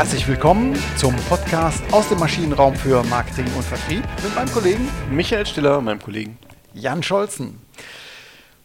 Herzlich 0.00 0.26
willkommen 0.26 0.74
zum 0.96 1.14
Podcast 1.28 1.82
aus 1.92 2.08
dem 2.08 2.20
Maschinenraum 2.20 2.74
für 2.74 3.04
Marketing 3.04 3.44
und 3.54 3.62
Vertrieb 3.62 4.02
mit 4.24 4.34
meinem 4.34 4.50
Kollegen 4.50 4.88
Michael 5.10 5.44
Stiller 5.44 5.76
und 5.76 5.84
meinem 5.84 6.00
Kollegen 6.00 6.38
Jan 6.72 7.02
Scholzen. 7.02 7.60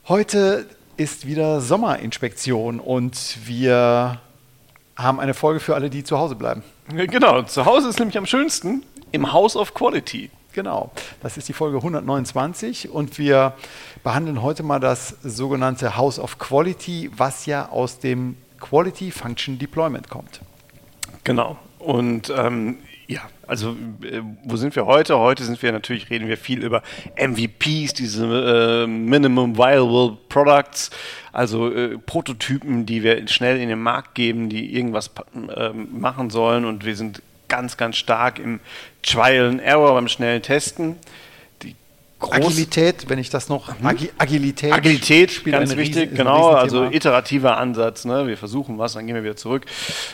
Heute 0.08 0.66
ist 0.96 1.28
wieder 1.28 1.60
Sommerinspektion 1.60 2.80
und 2.80 3.38
wir 3.44 4.22
haben 4.96 5.20
eine 5.20 5.34
Folge 5.34 5.60
für 5.60 5.76
alle, 5.76 5.90
die 5.90 6.06
zu 6.06 6.18
Hause 6.18 6.36
bleiben. 6.36 6.64
Genau, 6.96 7.42
zu 7.42 7.66
Hause 7.66 7.90
ist 7.90 8.00
nämlich 8.00 8.18
am 8.18 8.26
schönsten 8.26 8.84
im 9.12 9.34
House 9.34 9.58
of 9.58 9.74
Quality. 9.74 10.32
Genau, 10.54 10.90
das 11.22 11.36
ist 11.36 11.50
die 11.50 11.54
Folge 11.54 11.80
129 11.80 12.92
und 12.92 13.20
wir 13.20 13.56
behandeln 14.06 14.42
heute 14.42 14.64
mal 14.64 14.80
das 14.80 15.18
sogenannte 15.22 15.98
House 15.98 16.18
of 16.18 16.40
Quality, 16.40 17.12
was 17.18 17.46
ja 17.46 17.68
aus 17.68 18.00
dem 18.00 18.38
Quality 18.62 19.12
Function 19.12 19.60
Deployment 19.60 20.10
kommt. 20.10 20.40
Genau. 21.24 21.58
Und 21.80 22.34
ähm, 22.36 22.78
ja, 23.08 23.22
also 23.48 23.76
äh, 24.02 24.22
wo 24.44 24.56
sind 24.56 24.76
wir 24.76 24.86
heute? 24.86 25.18
Heute 25.20 25.44
sind 25.44 25.62
wir 25.62 25.72
natürlich, 25.72 26.10
reden 26.10 26.28
wir 26.28 26.38
viel 26.38 26.64
über 26.64 26.82
MVPs, 27.16 27.94
diese 27.94 28.84
äh, 28.86 28.88
Minimum 28.88 29.58
Viable 29.58 30.18
Products, 30.30 30.90
also 31.32 31.72
äh, 31.72 31.98
Prototypen, 32.00 32.86
die 32.86 33.04
wir 33.04 33.28
schnell 33.28 33.60
in 33.60 33.70
den 33.70 33.82
Markt 33.82 34.16
geben, 34.16 34.50
die 34.50 34.76
irgendwas 34.76 35.12
äh, 35.56 35.70
machen 35.70 36.30
sollen. 36.30 36.66
Und 36.66 36.86
wir 36.86 36.96
sind 36.96 37.22
ganz, 37.48 37.78
ganz 37.78 37.98
stark 37.98 38.40
im 38.40 38.60
Trial 39.04 39.50
and 39.50 39.62
Error 39.62 39.94
beim 39.94 40.08
schnellen 40.08 40.42
Testen. 40.42 40.96
Agilität, 42.20 43.10
wenn 43.10 43.20
ich 43.20 43.30
das 43.30 43.50
noch. 43.50 43.80
Mhm. 43.80 43.88
Agi 43.88 44.10
Agilität. 44.18 44.72
Agilität, 44.72 45.44
ganz 45.46 45.76
wichtig, 45.76 46.04
riesen, 46.04 46.16
genau. 46.16 46.50
Also 46.50 46.86
iterativer 46.86 47.58
Ansatz. 47.58 48.06
Ne? 48.06 48.28
Wir 48.28 48.38
versuchen 48.38 48.78
was, 48.78 48.94
dann 48.94 49.06
gehen 49.06 49.16
wir 49.16 49.24
wieder 49.24 49.36
zurück. 49.36 49.66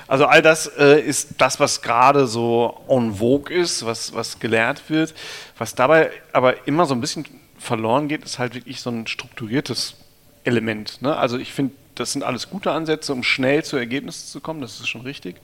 Also 0.08 0.26
all 0.26 0.42
das 0.42 0.68
äh, 0.68 1.00
ist 1.00 1.36
das, 1.38 1.60
was 1.60 1.82
gerade 1.82 2.28
so 2.28 2.82
en 2.90 3.16
vogue 3.16 3.54
ist, 3.56 3.86
was, 3.86 4.14
was 4.14 4.40
gelehrt 4.40 4.90
wird. 4.90 5.14
Was 5.58 5.76
dabei 5.76 6.12
aber 6.34 6.68
immer 6.68 6.86
so 6.86 6.96
ein 6.96 7.02
bisschen 7.02 7.26
verloren 7.58 8.08
geht, 8.08 8.24
ist 8.24 8.40
halt 8.40 8.56
wirklich 8.56 8.82
so 8.82 8.90
ein 8.90 9.06
strukturiertes 9.06 9.96
Element. 10.44 11.02
Ne? 11.02 11.16
Also 11.16 11.38
ich 11.38 11.54
finde, 11.54 11.76
das 11.96 12.14
sind 12.14 12.24
alles 12.24 12.50
gute 12.50 12.72
Ansätze, 12.72 13.14
um 13.14 13.22
schnell 13.22 13.64
zu 13.64 13.78
Ergebnissen 13.78 14.28
zu 14.28 14.42
kommen. 14.42 14.62
Das 14.62 14.80
ist 14.80 14.90
schon 14.90 15.02
richtig. 15.02 15.36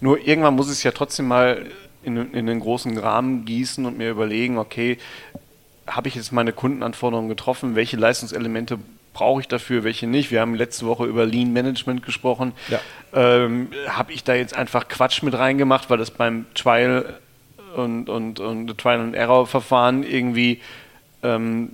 Nur 0.00 0.18
irgendwann 0.26 0.56
muss 0.56 0.66
ich 0.66 0.78
es 0.78 0.82
ja 0.82 0.90
trotzdem 0.90 1.28
mal 1.28 1.66
in, 2.06 2.32
in 2.32 2.46
den 2.46 2.60
großen 2.60 2.96
Rahmen 2.98 3.44
gießen 3.44 3.84
und 3.84 3.98
mir 3.98 4.10
überlegen, 4.10 4.58
okay, 4.58 4.96
habe 5.86 6.08
ich 6.08 6.14
jetzt 6.14 6.32
meine 6.32 6.52
Kundenanforderungen 6.52 7.28
getroffen? 7.28 7.74
Welche 7.76 7.96
Leistungselemente 7.96 8.78
brauche 9.12 9.40
ich 9.40 9.48
dafür, 9.48 9.84
welche 9.84 10.06
nicht? 10.06 10.30
Wir 10.30 10.40
haben 10.40 10.54
letzte 10.54 10.86
Woche 10.86 11.06
über 11.06 11.24
Lean 11.24 11.52
Management 11.52 12.04
gesprochen. 12.04 12.52
Ja. 12.68 12.80
Ähm, 13.14 13.70
habe 13.88 14.12
ich 14.12 14.24
da 14.24 14.34
jetzt 14.34 14.56
einfach 14.56 14.88
Quatsch 14.88 15.22
mit 15.22 15.34
reingemacht, 15.34 15.88
weil 15.88 15.98
das 15.98 16.10
beim 16.10 16.46
Trial 16.54 17.18
und, 17.76 18.08
und, 18.08 18.40
und 18.40 18.78
Trial 18.78 19.00
and 19.00 19.14
Error 19.14 19.46
Verfahren 19.46 20.02
irgendwie 20.02 20.60
ähm, 21.22 21.70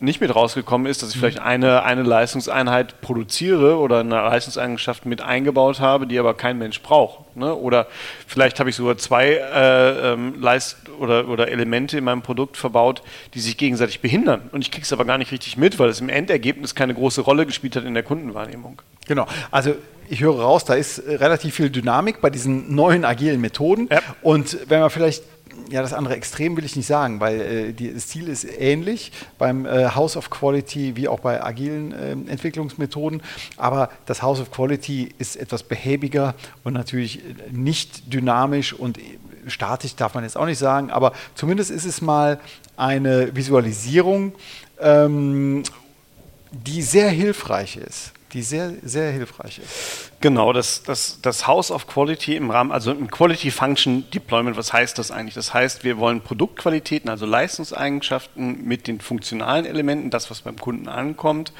nicht 0.00 0.20
mit 0.22 0.34
rausgekommen 0.34 0.86
ist, 0.86 1.02
dass 1.02 1.10
ich 1.10 1.16
mhm. 1.16 1.20
vielleicht 1.20 1.40
eine, 1.40 1.82
eine 1.82 2.02
Leistungseinheit 2.02 3.00
produziere 3.02 3.78
oder 3.78 4.00
eine 4.00 4.14
Leistungseigenschaft 4.14 5.04
mit 5.04 5.20
eingebaut 5.20 5.78
habe, 5.78 6.06
die 6.06 6.18
aber 6.18 6.34
kein 6.34 6.58
Mensch 6.58 6.80
braucht. 6.80 7.36
Ne? 7.36 7.54
Oder 7.54 7.86
vielleicht 8.26 8.58
habe 8.60 8.70
ich 8.70 8.76
sogar 8.76 8.96
zwei 8.96 9.32
äh, 9.34 10.12
ähm, 10.12 10.40
Leist 10.40 10.78
oder, 10.98 11.28
oder 11.28 11.48
Elemente 11.48 11.98
in 11.98 12.04
meinem 12.04 12.22
Produkt 12.22 12.56
verbaut, 12.56 13.02
die 13.34 13.40
sich 13.40 13.58
gegenseitig 13.58 14.00
behindern. 14.00 14.48
Und 14.52 14.62
ich 14.62 14.70
kriege 14.70 14.84
es 14.84 14.92
aber 14.92 15.04
gar 15.04 15.18
nicht 15.18 15.32
richtig 15.32 15.58
mit, 15.58 15.78
weil 15.78 15.90
es 15.90 16.00
im 16.00 16.08
Endergebnis 16.08 16.74
keine 16.74 16.94
große 16.94 17.20
Rolle 17.20 17.44
gespielt 17.44 17.76
hat 17.76 17.84
in 17.84 17.92
der 17.92 18.02
Kundenwahrnehmung. 18.02 18.80
Genau. 19.06 19.26
Also 19.50 19.74
ich 20.08 20.22
höre 20.22 20.40
raus, 20.40 20.64
da 20.64 20.74
ist 20.74 21.02
relativ 21.06 21.54
viel 21.54 21.70
Dynamik 21.70 22.20
bei 22.20 22.30
diesen 22.30 22.74
neuen 22.74 23.04
agilen 23.04 23.40
Methoden. 23.40 23.88
Ja. 23.92 24.00
Und 24.22 24.58
wenn 24.68 24.80
man 24.80 24.90
vielleicht 24.90 25.22
ja, 25.70 25.82
das 25.82 25.92
andere 25.92 26.14
Extrem 26.14 26.56
will 26.56 26.64
ich 26.64 26.76
nicht 26.76 26.86
sagen, 26.86 27.20
weil 27.20 27.40
äh, 27.40 27.72
die, 27.72 27.92
das 27.92 28.08
Ziel 28.08 28.28
ist 28.28 28.44
ähnlich 28.44 29.12
beim 29.38 29.66
äh, 29.66 29.90
House 29.90 30.16
of 30.16 30.30
Quality 30.30 30.96
wie 30.96 31.08
auch 31.08 31.20
bei 31.20 31.42
agilen 31.42 31.92
äh, 31.92 32.12
Entwicklungsmethoden. 32.30 33.22
Aber 33.56 33.90
das 34.06 34.22
House 34.22 34.40
of 34.40 34.50
Quality 34.50 35.10
ist 35.18 35.36
etwas 35.36 35.62
behäbiger 35.62 36.34
und 36.64 36.72
natürlich 36.72 37.20
nicht 37.50 38.12
dynamisch 38.12 38.72
und 38.72 38.98
statisch 39.46 39.96
darf 39.96 40.14
man 40.14 40.24
jetzt 40.24 40.36
auch 40.36 40.46
nicht 40.46 40.58
sagen, 40.58 40.90
aber 40.90 41.12
zumindest 41.34 41.70
ist 41.70 41.84
es 41.84 42.00
mal 42.00 42.38
eine 42.76 43.34
Visualisierung, 43.34 44.32
ähm, 44.80 45.62
die 46.52 46.82
sehr 46.82 47.10
hilfreich 47.10 47.76
ist 47.76 48.12
die 48.32 48.42
sehr, 48.42 48.72
sehr 48.82 49.12
hilfreich 49.12 49.58
ist. 49.58 50.12
Genau, 50.20 50.52
das, 50.52 50.82
das, 50.82 51.20
das 51.22 51.46
House 51.46 51.70
of 51.70 51.86
Quality 51.86 52.36
im 52.36 52.50
Rahmen, 52.50 52.72
also 52.72 52.92
im 52.92 53.10
Quality 53.10 53.50
Function 53.50 54.04
Deployment, 54.10 54.56
was 54.56 54.72
heißt 54.72 54.98
das 54.98 55.10
eigentlich? 55.10 55.34
Das 55.34 55.54
heißt, 55.54 55.84
wir 55.84 55.98
wollen 55.98 56.20
Produktqualitäten, 56.20 57.10
also 57.10 57.26
Leistungseigenschaften 57.26 58.64
mit 58.64 58.86
den 58.86 59.00
funktionalen 59.00 59.66
Elementen, 59.66 60.10
das, 60.10 60.30
was 60.30 60.42
beim 60.42 60.56
Kunden 60.56 60.88
ankommt, 60.88 61.52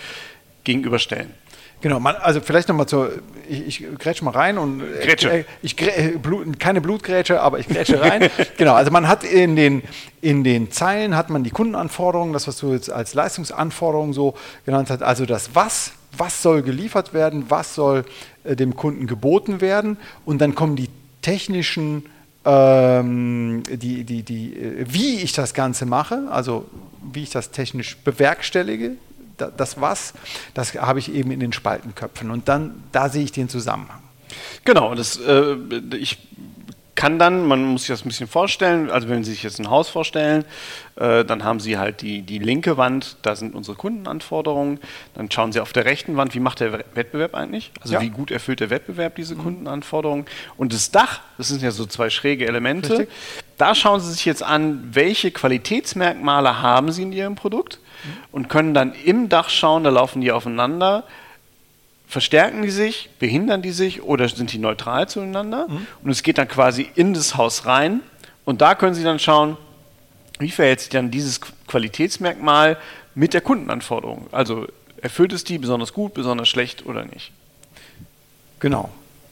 gegenüberstellen. 0.65 1.35
Genau, 1.83 1.99
man, 1.99 2.15
also 2.17 2.41
vielleicht 2.43 2.69
nochmal 2.69 2.87
zur, 2.87 3.11
ich, 3.49 3.83
ich 3.83 3.99
grätsche 3.99 4.23
mal 4.25 4.33
rein 4.33 4.59
und 4.59 4.83
äh, 4.83 5.03
Grätsche. 5.03 5.31
Äh, 5.31 5.45
ich, 5.63 5.81
ich 5.81 5.99
äh, 5.99 6.19
Blut, 6.19 6.61
keine 6.61 6.83
Blutgrätsche, 6.83 7.41
aber 7.41 7.59
ich 7.59 7.69
grätsche 7.69 8.01
rein. 8.01 8.29
genau, 8.59 8.75
also 8.75 8.91
man 8.91 9.09
hat 9.09 9.25
in 9.25 9.57
den, 9.57 9.83
in 10.21 10.45
den 10.45 10.71
Zeilen 10.71 11.17
hat 11.17 11.31
man 11.31 11.43
die 11.43 11.51
Kundenanforderungen, 11.51 12.35
das 12.35 12.47
was 12.47 12.59
du 12.59 12.75
jetzt 12.75 12.91
als 12.91 13.15
Leistungsanforderungen 13.15 14.13
so 14.13 14.35
genannt 14.67 14.91
hast, 14.91 15.03
also 15.03 15.25
das 15.25 15.55
Was, 15.55 15.93
was 16.17 16.43
soll 16.43 16.63
geliefert 16.63 17.15
werden, 17.15 17.47
was 17.49 17.75
soll 17.75 18.05
äh, 18.45 18.57
dem 18.57 18.77
Kunden 18.77 19.07
geboten 19.07 19.61
werden 19.61 19.97
und 20.25 20.41
dann 20.41 20.55
kommen 20.55 20.77
die 20.77 20.89
technischen 21.23 22.05
ähm, 22.45 23.63
die, 23.71 24.05
die, 24.05 24.23
die, 24.23 24.55
äh, 24.55 24.87
wie 24.89 25.17
ich 25.17 25.33
das 25.33 25.53
Ganze 25.55 25.87
mache, 25.87 26.29
also 26.31 26.67
wie 27.13 27.23
ich 27.23 27.31
das 27.31 27.51
technisch 27.51 27.97
bewerkstellige, 27.99 28.93
das 29.37 29.81
was, 29.81 30.15
das 30.55 30.75
habe 30.75 30.99
ich 30.99 31.13
eben 31.13 31.31
in 31.31 31.41
den 31.41 31.53
Spaltenköpfen. 31.53 32.31
Und 32.31 32.49
dann, 32.49 32.83
da 32.93 33.09
sehe 33.09 33.25
ich 33.25 33.33
den 33.33 33.49
Zusammenhang. 33.49 34.01
Genau, 34.65 34.95
das, 34.95 35.17
äh, 35.19 35.57
ich 35.99 36.19
kann 37.01 37.19
dann, 37.19 37.47
man 37.47 37.65
muss 37.65 37.85
sich 37.85 37.89
das 37.89 38.05
ein 38.05 38.09
bisschen 38.09 38.29
vorstellen, 38.29 38.91
also 38.91 39.09
wenn 39.09 39.25
Sie 39.25 39.31
sich 39.31 39.43
jetzt 39.43 39.59
ein 39.59 39.71
Haus 39.71 39.89
vorstellen, 39.89 40.45
äh, 40.97 41.25
dann 41.25 41.45
haben 41.45 41.59
Sie 41.59 41.79
halt 41.79 42.03
die, 42.03 42.21
die 42.21 42.39
linke 42.39 42.77
Wand, 42.77 43.17
da 43.23 43.37
sind 43.37 43.55
unsere 43.55 43.75
Kundenanforderungen. 43.75 44.79
Dann 45.15 45.31
schauen 45.31 45.51
Sie 45.51 45.61
auf 45.61 45.73
der 45.73 45.87
rechten 45.87 46.19
Wand, 46.19 46.35
wie 46.35 46.41
macht 46.41 46.61
der 46.61 46.85
Wettbewerb 46.93 47.35
eigentlich? 47.35 47.73
Also 47.81 47.95
ja. 47.95 48.03
wie 48.03 48.11
gut 48.11 48.31
erfüllt 48.31 48.61
der 48.61 48.69
Wettbewerb 48.69 49.15
diese 49.15 49.35
mhm. 49.35 49.45
Kundenanforderungen? 49.45 50.27
Und 50.59 50.75
das 50.75 50.91
Dach, 50.91 51.21
das 51.39 51.49
sind 51.49 51.63
ja 51.63 51.71
so 51.71 51.87
zwei 51.87 52.11
schräge 52.11 52.47
Elemente. 52.47 52.91
Richtig. 52.91 53.09
Da 53.57 53.75
schauen 53.75 54.01
Sie 54.01 54.13
sich 54.13 54.27
jetzt 54.27 54.43
an, 54.43 54.91
welche 54.93 55.31
Qualitätsmerkmale 55.31 56.61
haben 56.61 56.93
Sie 56.93 57.01
in 57.01 57.13
Ihrem 57.13 57.35
Produkt 57.35 57.79
mhm. 58.05 58.09
und 58.31 58.49
können 58.51 58.75
dann 58.75 58.93
im 58.93 59.31
Dach 59.31 59.49
schauen, 59.49 59.85
da 59.85 59.91
laufen 59.91 60.21
die 60.21 60.33
aufeinander 60.33 61.05
verstärken 62.11 62.63
die 62.63 62.71
sich, 62.71 63.09
behindern 63.21 63.63
die 63.63 63.71
sich 63.71 64.03
oder 64.03 64.29
sind 64.29 64.53
die 64.53 64.59
neutral 64.59 65.09
zueinander? 65.09 65.69
Mhm. 65.69 65.87
Und 66.03 66.11
es 66.11 66.25
geht 66.25 66.39
dann 66.39 66.49
quasi 66.49 66.91
in 66.97 67.15
das 67.15 67.37
Haus 67.37 67.67
rein 67.67 68.01
und 68.45 68.61
da 68.61 68.75
können 68.75 68.95
Sie 68.95 69.05
dann 69.05 69.21
schauen, 69.21 69.57
wie 70.41 70.51
verhält 70.51 70.81
sich 70.81 70.89
dann 70.89 71.13
dieses 71.13 71.41
Qualitätsmerkmal 71.69 72.79
mit 73.15 73.33
der 73.33 73.43
Kundenanforderung? 73.43 74.27
Also 74.33 74.67
erfüllt 75.01 75.33
es 75.33 75.45
die 75.45 75.59
besonders 75.59 75.93
gut, 75.93 76.13
besonders 76.13 76.49
schlecht 76.49 76.85
oder 76.85 77.05
nicht? 77.05 77.31
Genau. 78.59 78.91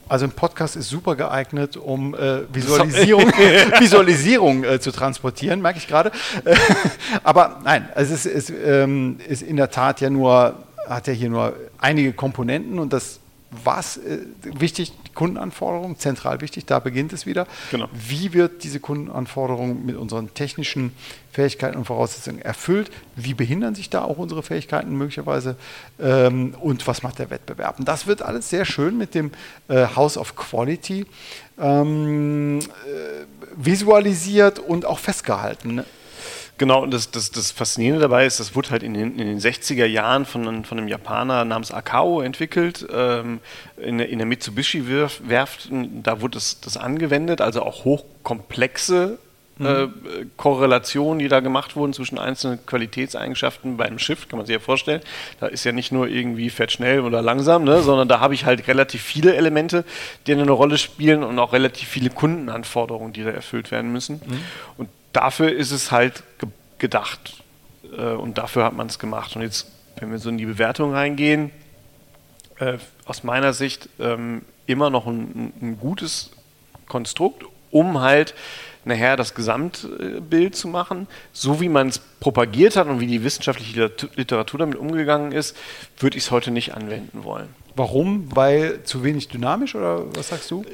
Also 0.09 0.25
ein 0.27 0.31
Podcast 0.31 0.77
ist 0.77 0.89
super 0.89 1.17
geeignet, 1.17 1.77
um 1.77 2.15
äh, 2.15 2.43
Visualisierung, 2.55 3.27
Visualisierung 3.81 4.63
äh, 4.63 4.79
zu 4.79 4.93
transportieren, 4.93 5.61
merke 5.61 5.79
ich 5.79 5.89
gerade. 5.89 6.13
Aber 7.25 7.61
nein, 7.65 7.89
also 7.97 8.15
es 8.15 8.25
ist, 8.25 8.51
ist, 8.51 8.57
ähm, 8.65 9.19
ist 9.27 9.43
in 9.43 9.57
der 9.57 9.71
Tat 9.71 10.01
ja 10.01 10.11
nur 10.11 10.68
hat 10.89 11.07
ja 11.07 11.13
hier 11.13 11.31
nur 11.31 11.55
einige 11.79 12.13
Komponenten 12.13 12.79
und 12.79 12.93
das 12.93 13.21
was 13.51 13.97
äh, 13.97 14.19
wichtig, 14.43 14.93
die 15.07 15.13
Kundenanforderung, 15.13 15.99
zentral 15.99 16.41
wichtig, 16.41 16.67
da 16.67 16.79
beginnt 16.81 17.13
es 17.13 17.25
wieder. 17.25 17.47
Genau. 17.71 17.89
Wie 17.93 18.35
wird 18.35 18.63
diese 18.63 18.79
Kundenanforderung 18.79 19.87
mit 19.87 19.97
unseren 19.97 20.35
technischen 20.35 20.93
Fähigkeiten 21.33 21.79
und 21.79 21.87
Voraussetzungen 21.87 22.43
erfüllt? 22.43 22.91
Wie 23.17 23.35
behindern 23.35 23.75
sich 23.75 23.89
da 23.89 24.03
auch 24.03 24.19
unsere 24.19 24.43
Fähigkeiten 24.43 24.97
möglicherweise? 24.97 25.57
Ähm, 25.99 26.55
und 26.61 26.87
was 26.87 27.03
macht 27.03 27.19
der 27.19 27.31
Wettbewerb? 27.31 27.79
Und 27.79 27.89
das 27.89 28.07
wird 28.07 28.23
alles 28.23 28.51
sehr 28.51 28.65
schön 28.65 28.99
mit 28.99 29.15
dem 29.15 29.31
äh, 29.69 29.87
House 29.97 30.19
of 30.19 30.37
Quality 30.37 31.07
ähm, 31.59 32.59
äh, 32.59 32.63
visualisiert 33.57 34.59
und 34.59 34.85
auch 34.85 34.99
festgehalten. 34.99 35.77
Ne? 35.77 35.85
Genau, 36.59 36.83
und 36.83 36.93
das, 36.93 37.11
das, 37.13 37.31
das 37.31 37.53
Faszinierende 37.53 38.03
dabei 38.03 38.27
ist, 38.27 38.41
das 38.41 38.57
wurde 38.57 38.71
halt 38.71 38.83
in 38.83 38.93
den, 38.93 39.19
in 39.19 39.27
den 39.29 39.39
60er 39.39 39.87
Jahren 39.87 40.27
von, 40.27 40.65
von 40.65 40.79
einem 40.79 40.89
Japaner 40.89 41.45
namens 41.45 41.71
Akao 41.71 42.21
entwickelt, 42.21 42.87
ähm, 42.93 43.39
in, 43.77 44.01
in 44.01 44.19
der 44.19 44.27
Mitsubishi-Werft, 44.27 45.71
da 46.03 46.21
wurde 46.21 46.33
das, 46.33 46.61
das 46.61 46.77
angewendet, 46.77 47.41
also 47.41 47.63
auch 47.63 47.85
hochkomplexe 47.85 49.19
mhm. 49.59 49.67
äh, 49.67 49.89
Korrelationen, 50.37 51.21
die 51.21 51.29
da 51.29 51.39
gemacht 51.39 51.77
wurden 51.77 51.93
zwischen 51.93 52.19
einzelnen 52.19 52.65
Qualitätseigenschaften 52.67 53.77
beim 53.77 54.01
Schiff, 54.01 54.29
kann 54.29 54.39
man 54.39 54.47
sich 54.47 54.55
ja 54.55 54.61
vorstellen. 54.61 55.01
Da 55.39 55.47
ist 55.47 55.63
ja 55.63 55.71
nicht 55.71 55.93
nur 55.93 56.09
irgendwie 56.09 56.51
fett 56.51 56.73
schnell 56.73 57.01
oder 57.01 57.23
langsam, 57.23 57.63
ne, 57.63 57.83
sondern 57.83 58.09
da 58.09 58.19
habe 58.19 58.35
ich 58.35 58.45
halt 58.45 58.67
relativ 58.67 59.03
viele 59.03 59.37
Elemente, 59.37 59.85
die 60.27 60.33
eine 60.33 60.51
Rolle 60.51 60.77
spielen 60.77 61.23
und 61.23 61.39
auch 61.39 61.53
relativ 61.53 61.89
viele 61.89 62.11
Kundenanforderungen, 62.11 63.13
die 63.13 63.23
da 63.23 63.31
erfüllt 63.31 63.71
werden 63.71 63.93
müssen. 63.93 64.21
Mhm. 64.27 64.41
Und 64.77 64.89
dafür 65.13 65.53
ist 65.53 65.71
es 65.71 65.91
halt 65.91 66.23
ge 66.39 66.49
gedacht. 66.79 67.43
Äh, 67.97 68.13
und 68.13 68.39
dafür 68.39 68.65
hat 68.65 68.75
man 68.75 68.87
es 68.87 68.99
gemacht. 68.99 69.35
Und 69.35 69.43
jetzt, 69.43 69.67
wenn 69.99 70.11
wir 70.11 70.19
so 70.19 70.29
in 70.29 70.39
die 70.39 70.47
Bewertung 70.47 70.93
reingehen, 70.93 71.51
äh, 72.59 72.79
aus 73.05 73.25
meiner 73.25 73.53
Sicht 73.53 73.89
ähm, 73.99 74.43
immer 74.67 74.91
noch 74.91 75.07
ein, 75.07 75.53
ein 75.61 75.79
gutes 75.81 76.31
Konstrukt, 76.87 77.45
um 77.71 78.01
halt 78.01 78.35
nachher 78.85 79.17
das 79.17 79.35
Gesamtbild 79.35 80.57
zu 80.57 80.67
machen. 80.67 81.07
So 81.33 81.61
wie 81.61 81.69
man 81.69 81.89
es 81.89 81.99
propagiert 81.99 82.77
hat 82.77 82.89
und 82.89 83.01
wie 83.01 83.07
die 83.07 83.23
wissenschaftliche 83.23 83.93
Literatur 84.17 84.59
damit 84.59 84.79
umgegangen 84.79 85.33
ist, 85.33 85.57
würde 85.99 86.17
ich 86.17 86.25
es 86.25 86.31
heute 86.31 86.51
nicht 86.51 86.75
anwenden 86.75 87.23
wollen. 87.23 87.49
Warum? 87.77 88.35
Weil 88.35 88.83
zu 88.83 89.05
wenig 89.05 89.29
dynamisch 89.29 89.77
oder 89.77 90.05
was 90.17 90.29
sagst 90.29 90.51
du? 90.51 90.65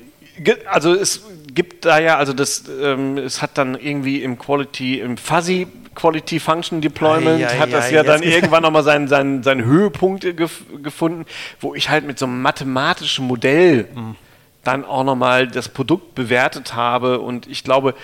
Also 0.67 0.93
es 0.95 1.23
gibt 1.53 1.85
da 1.85 1.99
ja, 1.99 2.17
also 2.17 2.33
das, 2.33 2.65
ähm, 2.81 3.19
es 3.19 3.41
hat 3.41 3.57
dann 3.57 3.75
irgendwie 3.79 4.23
im 4.23 4.39
Quality, 4.39 5.01
im 5.01 5.17
Fuzzy 5.17 5.69
Quality 5.95 6.41
Function 6.41 6.81
Deployment 6.81 7.39
ja, 7.39 7.53
ja, 7.53 7.59
hat 7.59 7.73
das 7.73 7.91
ja, 7.91 7.99
ja 7.99 8.03
dann 8.03 8.23
irgendwann 8.23 8.63
nochmal 8.63 8.83
seinen, 8.83 9.07
seinen, 9.07 9.45
seinen 9.45 9.65
Höhepunkt 9.65 10.23
gef 10.37 10.63
gefunden, 10.83 11.25
wo 11.61 11.75
ich 11.77 11.89
halt 11.89 12.05
mit 12.05 12.19
so 12.19 12.27
einem 12.27 12.43
mathematischen 12.43 13.27
Modell 13.27 13.89
mhm 13.95 14.17
dann 14.65 14.85
auch 14.85 15.05
nochmal 15.05 15.47
das 15.47 15.69
Produkt 15.69 16.15
bewertet 16.15 16.75
habe 16.75 17.21
und 17.21 17.47
ich 17.47 17.63
glaube, 17.65 17.95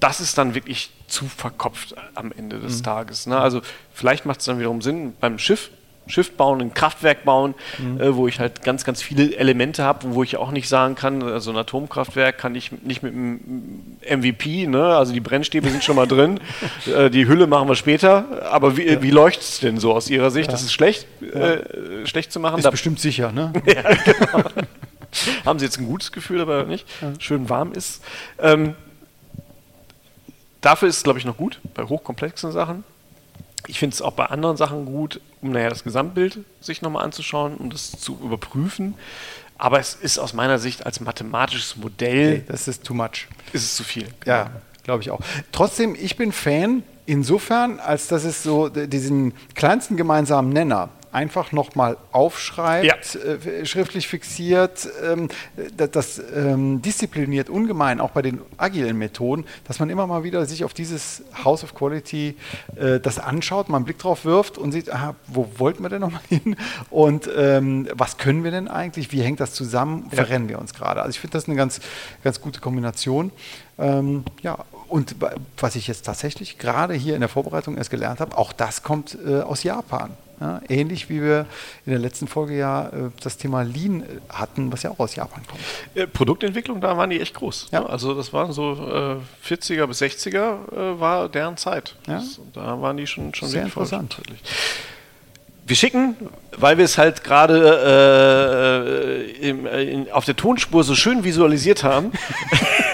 das 0.00 0.20
ist 0.20 0.38
dann 0.38 0.54
wirklich 0.54 0.90
zu 1.06 1.26
verkopft 1.26 1.94
am 2.14 2.32
Ende 2.32 2.60
des 2.60 2.78
mhm. 2.78 2.84
Tages. 2.84 3.26
Ne? 3.26 3.38
Also 3.38 3.60
vielleicht 3.92 4.24
macht 4.24 4.40
es 4.40 4.46
dann 4.46 4.58
wiederum 4.58 4.80
Sinn 4.80 5.14
beim 5.20 5.38
Schiff, 5.38 5.70
Schiff 6.06 6.36
bauen, 6.36 6.60
ein 6.60 6.74
Kraftwerk 6.74 7.24
bauen, 7.24 7.54
mhm. 7.78 8.00
äh, 8.00 8.14
wo 8.16 8.28
ich 8.28 8.38
halt 8.38 8.62
ganz, 8.62 8.84
ganz 8.84 9.02
viele 9.02 9.36
Elemente 9.36 9.84
habe, 9.84 10.14
wo 10.14 10.22
ich 10.22 10.36
auch 10.36 10.50
nicht 10.50 10.68
sagen 10.68 10.94
kann, 10.94 11.22
also 11.22 11.50
ein 11.50 11.56
Atomkraftwerk 11.56 12.36
kann 12.36 12.54
ich 12.54 12.72
nicht 12.82 13.02
mit 13.02 13.14
einem 13.14 13.96
MVP, 14.08 14.66
ne? 14.66 14.96
also 14.96 15.12
die 15.12 15.20
Brennstäbe 15.20 15.70
sind 15.70 15.82
schon 15.82 15.96
mal 15.96 16.06
drin, 16.06 16.40
äh, 16.94 17.10
die 17.10 17.26
Hülle 17.26 17.46
machen 17.46 17.68
wir 17.68 17.76
später, 17.76 18.46
aber 18.50 18.76
wie, 18.76 18.86
ja. 18.86 19.02
wie 19.02 19.10
leuchtet 19.10 19.44
es 19.44 19.60
denn 19.60 19.78
so 19.78 19.92
aus 19.94 20.10
Ihrer 20.10 20.30
Sicht? 20.30 20.48
Ja. 20.48 20.52
Das 20.52 20.62
ist 20.62 20.72
schlecht, 20.72 21.06
ja. 21.20 21.54
äh, 21.54 22.06
schlecht 22.06 22.32
zu 22.32 22.40
machen. 22.40 22.58
Ist 22.58 22.64
da 22.64 22.70
bestimmt 22.70 23.00
sicher, 23.00 23.32
ne? 23.32 23.52
ja, 23.66 23.82
genau. 23.82 24.44
Haben 25.44 25.58
Sie 25.58 25.64
jetzt 25.64 25.78
ein 25.78 25.86
gutes 25.86 26.10
Gefühl 26.10 26.38
dabei 26.38 26.64
nicht? 26.64 26.86
Schön 27.20 27.48
warm 27.48 27.72
ist. 27.72 28.02
Ähm, 28.40 28.74
dafür 30.60 30.88
ist 30.88 30.98
es, 30.98 31.02
glaube 31.04 31.20
ich, 31.20 31.24
noch 31.24 31.36
gut 31.36 31.60
bei 31.72 31.84
hochkomplexen 31.84 32.50
Sachen. 32.50 32.82
Ich 33.66 33.78
finde 33.78 33.94
es 33.94 34.02
auch 34.02 34.12
bei 34.12 34.26
anderen 34.26 34.56
Sachen 34.56 34.86
gut, 34.86 35.20
um 35.40 35.50
nachher 35.50 35.70
das 35.70 35.84
Gesamtbild 35.84 36.40
sich 36.60 36.82
nochmal 36.82 37.04
anzuschauen, 37.04 37.56
um 37.56 37.70
das 37.70 37.92
zu 37.92 38.18
überprüfen. 38.22 38.94
Aber 39.56 39.78
es 39.78 39.94
ist 39.94 40.18
aus 40.18 40.34
meiner 40.34 40.58
Sicht 40.58 40.84
als 40.84 41.00
mathematisches 41.00 41.76
Modell. 41.76 42.34
Okay, 42.34 42.44
das 42.48 42.68
ist 42.68 42.84
too 42.84 42.94
much. 42.94 43.28
Ist 43.52 43.62
es 43.62 43.76
zu 43.76 43.84
viel. 43.84 44.08
Ja, 44.26 44.50
glaube 44.82 45.02
ich 45.02 45.10
auch. 45.10 45.20
Trotzdem, 45.52 45.94
ich 45.94 46.16
bin 46.16 46.32
Fan 46.32 46.82
insofern, 47.06 47.78
als 47.80 48.08
dass 48.08 48.24
es 48.24 48.42
so 48.42 48.68
diesen 48.68 49.32
kleinsten 49.54 49.96
gemeinsamen 49.96 50.50
Nenner 50.50 50.88
einfach 51.14 51.52
nochmal 51.52 51.96
aufschreibt, 52.12 53.14
ja. 53.14 53.20
äh, 53.20 53.64
schriftlich 53.64 54.08
fixiert. 54.08 54.88
Ähm, 55.04 55.28
das, 55.76 55.90
das 55.90 56.22
ähm, 56.34 56.82
diszipliniert 56.82 57.48
ungemein, 57.48 58.00
auch 58.00 58.10
bei 58.10 58.22
den 58.22 58.40
agilen 58.56 58.98
Methoden, 58.98 59.44
dass 59.66 59.78
man 59.78 59.90
immer 59.90 60.06
mal 60.06 60.24
wieder 60.24 60.44
sich 60.46 60.64
auf 60.64 60.74
dieses 60.74 61.22
House 61.44 61.62
of 61.64 61.74
Quality 61.74 62.36
äh, 62.76 63.00
das 63.00 63.18
anschaut, 63.18 63.68
mal 63.68 63.76
einen 63.76 63.84
Blick 63.84 63.98
drauf 63.98 64.24
wirft 64.24 64.58
und 64.58 64.72
sieht, 64.72 64.90
aha, 64.90 65.14
wo 65.28 65.48
wollten 65.58 65.82
wir 65.82 65.88
denn 65.88 66.00
nochmal 66.00 66.22
hin 66.28 66.56
und 66.90 67.28
ähm, 67.36 67.88
was 67.92 68.18
können 68.18 68.44
wir 68.44 68.50
denn 68.50 68.68
eigentlich, 68.68 69.12
wie 69.12 69.22
hängt 69.22 69.40
das 69.40 69.54
zusammen, 69.54 70.08
ja. 70.10 70.16
verrennen 70.16 70.48
wir 70.48 70.58
uns 70.58 70.74
gerade. 70.74 71.00
Also 71.00 71.10
ich 71.10 71.20
finde 71.20 71.34
das 71.34 71.46
eine 71.46 71.56
ganz, 71.56 71.80
ganz 72.22 72.40
gute 72.40 72.60
Kombination. 72.60 73.30
Ähm, 73.78 74.24
ja, 74.42 74.58
und 74.88 75.16
was 75.58 75.74
ich 75.76 75.88
jetzt 75.88 76.02
tatsächlich 76.02 76.58
gerade 76.58 76.94
hier 76.94 77.14
in 77.14 77.20
der 77.20 77.28
Vorbereitung 77.28 77.76
erst 77.76 77.90
gelernt 77.90 78.20
habe, 78.20 78.36
auch 78.36 78.52
das 78.52 78.82
kommt 78.82 79.18
äh, 79.26 79.40
aus 79.40 79.62
Japan. 79.62 80.10
Ja, 80.44 80.60
ähnlich 80.68 81.08
wie 81.08 81.22
wir 81.22 81.46
in 81.86 81.92
der 81.92 81.98
letzten 81.98 82.28
Folge 82.28 82.54
ja 82.54 82.88
äh, 82.88 83.10
das 83.22 83.38
Thema 83.38 83.62
Lean 83.62 84.02
äh, 84.02 84.20
hatten, 84.28 84.70
was 84.70 84.82
ja 84.82 84.90
auch 84.90 84.98
aus 84.98 85.16
Japan 85.16 85.40
kommt. 85.46 85.62
Äh, 85.94 86.06
Produktentwicklung, 86.06 86.82
da 86.82 86.98
waren 86.98 87.08
die 87.08 87.18
echt 87.18 87.34
groß. 87.34 87.68
Ja. 87.72 87.80
Ne? 87.80 87.88
Also 87.88 88.12
das 88.14 88.34
waren 88.34 88.52
so 88.52 88.72
äh, 88.72 89.16
40er 89.48 89.86
bis 89.86 90.02
60er 90.02 90.36
äh, 90.36 91.00
war 91.00 91.30
deren 91.30 91.56
Zeit. 91.56 91.96
Ja. 92.06 92.16
Das, 92.16 92.40
da 92.52 92.78
waren 92.82 92.98
die 92.98 93.06
schon, 93.06 93.32
schon 93.32 93.48
sehr 93.48 93.62
interessant. 93.62 94.20
Wir 95.66 95.76
schicken, 95.76 96.14
weil 96.54 96.76
wir 96.76 96.84
es 96.84 96.98
halt 96.98 97.24
gerade 97.24 97.64
äh, 99.40 100.10
auf 100.10 100.26
der 100.26 100.36
Tonspur 100.36 100.84
so 100.84 100.94
schön 100.94 101.24
visualisiert 101.24 101.84
haben, 101.84 102.12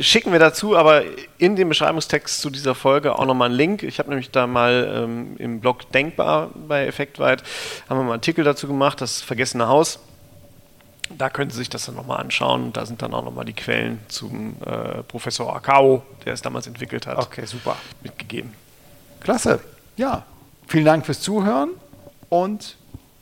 schicken 0.00 0.32
wir 0.32 0.38
dazu 0.38 0.76
aber 0.76 1.02
in 1.38 1.56
dem 1.56 1.68
Beschreibungstext 1.68 2.40
zu 2.40 2.50
dieser 2.50 2.74
Folge 2.74 3.18
auch 3.18 3.26
nochmal 3.26 3.48
einen 3.48 3.56
Link. 3.56 3.82
Ich 3.82 3.98
habe 3.98 4.08
nämlich 4.08 4.30
da 4.30 4.46
mal 4.46 5.04
ähm, 5.04 5.36
im 5.38 5.60
Blog 5.60 5.90
Denkbar 5.92 6.50
bei 6.68 6.86
Effektweit, 6.86 7.42
haben 7.88 7.98
wir 7.98 8.02
mal 8.02 8.12
einen 8.12 8.20
Artikel 8.20 8.44
dazu 8.44 8.66
gemacht, 8.66 9.00
das 9.00 9.22
vergessene 9.22 9.68
Haus. 9.68 10.00
Da 11.16 11.28
können 11.28 11.50
Sie 11.50 11.58
sich 11.58 11.68
das 11.68 11.86
dann 11.86 11.96
nochmal 11.96 12.20
anschauen. 12.20 12.72
Da 12.72 12.86
sind 12.86 13.02
dann 13.02 13.12
auch 13.14 13.24
nochmal 13.24 13.44
die 13.44 13.52
Quellen 13.52 13.98
zum 14.08 14.56
äh, 14.64 15.02
Professor 15.02 15.54
Akao, 15.54 16.02
der 16.24 16.34
es 16.34 16.42
damals 16.42 16.66
entwickelt 16.68 17.06
hat. 17.06 17.18
Okay, 17.18 17.46
super. 17.46 17.76
Mitgegeben. 18.02 18.54
Klasse. 19.20 19.60
Ja, 19.96 20.24
vielen 20.68 20.84
Dank 20.84 21.04
fürs 21.04 21.20
Zuhören 21.20 21.70
und 22.28 22.76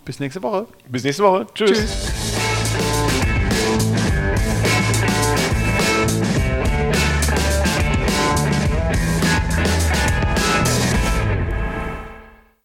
bis 0.05 0.21
nächste 0.21 0.43
Woche. 0.43 0.67
Bis 0.87 1.05
nächste 1.05 1.23
Woche. 1.23 1.47
Tschüss. 1.55 1.71
Tschüss. 1.71 2.18